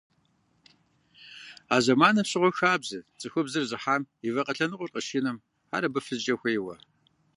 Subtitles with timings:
[1.73, 5.37] А зэманым щыгъуэ хабзэт цӀыхубзыр зыхьам и вакъэ лъэныкъуэр къыщинэм
[5.75, 6.75] ар абы фызкӀэ хуейуэ.